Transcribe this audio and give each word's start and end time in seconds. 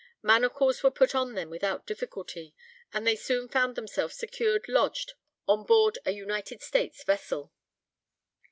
Manacles 0.23 0.81
were 0.81 0.89
put 0.89 1.13
on 1.13 1.35
them 1.35 1.49
all 1.49 1.51
without 1.51 1.85
difficulty, 1.85 2.55
and 2.91 3.05
they 3.05 3.15
soon 3.15 3.47
found 3.47 3.75
themselves 3.75 4.17
securely 4.17 4.65
lodged 4.67 5.13
on 5.47 5.63
board 5.63 5.99
an 6.05 6.15
United 6.15 6.63
States 6.63 7.03
vessel. 7.03 7.53